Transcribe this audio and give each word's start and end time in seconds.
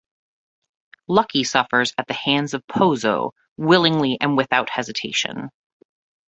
Lucky 1.07 1.43
suffers 1.43 1.93
at 1.95 2.07
the 2.07 2.15
hands 2.15 2.55
of 2.55 2.65
Pozzo 2.65 3.33
willingly 3.57 4.17
and 4.19 4.35
without 4.35 4.67
hesitation. 4.71 5.51